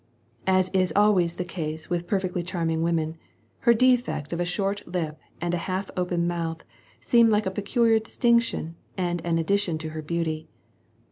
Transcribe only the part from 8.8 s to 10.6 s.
aad an addition to her beauty.